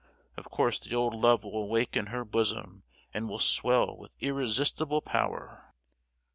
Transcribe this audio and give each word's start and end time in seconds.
Of 0.35 0.45
course 0.45 0.79
the 0.79 0.95
old 0.95 1.13
love 1.13 1.43
will 1.43 1.55
awake 1.61 1.95
in 1.95 2.07
her 2.07 2.25
bosom 2.25 2.85
and 3.13 3.29
will 3.29 3.37
swell 3.37 3.95
with 3.95 4.09
irresistible 4.19 5.03
power!" 5.03 5.75